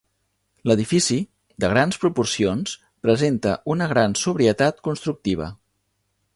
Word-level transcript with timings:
L'edifici, 0.69 1.17
de 1.63 1.69
grans 1.73 1.99
proporcions, 2.05 2.73
presenta 3.07 3.55
una 3.75 3.91
gran 3.95 4.19
sobrietat 4.25 4.85
constructiva. 4.89 5.55